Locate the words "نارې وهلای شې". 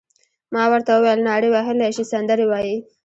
1.27-2.03